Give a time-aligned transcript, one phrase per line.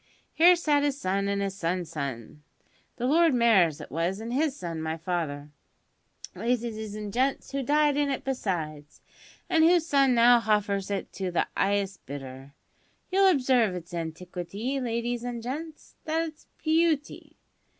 [0.33, 2.41] Here sat his son, and his son's son
[2.95, 5.49] the Lord Mayor as was and his son, my father,
[6.33, 9.01] ladies and gents, who died in it besides,
[9.47, 12.55] and whose son now hoffers it to the 'ighest bidder.
[13.11, 15.93] You'll observe its antiquity, ladies an' gents.
[16.03, 17.37] That's its beauty.